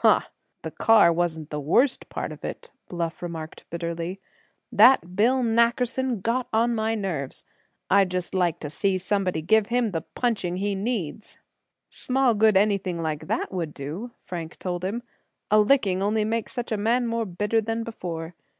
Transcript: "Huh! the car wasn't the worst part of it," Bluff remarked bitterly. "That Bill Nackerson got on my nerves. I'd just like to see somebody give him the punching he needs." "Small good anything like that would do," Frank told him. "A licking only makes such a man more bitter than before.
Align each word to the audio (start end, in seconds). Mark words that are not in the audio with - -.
"Huh! 0.00 0.22
the 0.62 0.72
car 0.72 1.12
wasn't 1.12 1.50
the 1.50 1.60
worst 1.60 2.08
part 2.08 2.32
of 2.32 2.44
it," 2.44 2.72
Bluff 2.88 3.22
remarked 3.22 3.70
bitterly. 3.70 4.18
"That 4.72 5.14
Bill 5.14 5.44
Nackerson 5.44 6.22
got 6.22 6.48
on 6.52 6.74
my 6.74 6.96
nerves. 6.96 7.44
I'd 7.88 8.10
just 8.10 8.34
like 8.34 8.58
to 8.58 8.68
see 8.68 8.98
somebody 8.98 9.42
give 9.42 9.68
him 9.68 9.92
the 9.92 10.00
punching 10.00 10.56
he 10.56 10.74
needs." 10.74 11.38
"Small 11.88 12.34
good 12.34 12.56
anything 12.56 13.00
like 13.00 13.28
that 13.28 13.52
would 13.52 13.72
do," 13.72 14.10
Frank 14.18 14.58
told 14.58 14.84
him. 14.84 15.04
"A 15.52 15.60
licking 15.60 16.02
only 16.02 16.24
makes 16.24 16.52
such 16.52 16.72
a 16.72 16.76
man 16.76 17.06
more 17.06 17.24
bitter 17.24 17.60
than 17.60 17.84
before. 17.84 18.34